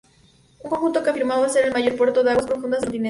Un 0.63 0.69
conjunto 0.71 1.03
que 1.03 1.11
afirmaba 1.11 1.47
ser 1.47 1.65
el 1.67 1.73
mayor 1.73 1.95
puerto 1.95 2.23
de 2.23 2.31
aguas 2.31 2.47
profundas 2.47 2.81
del 2.81 2.81
continente. 2.89 2.99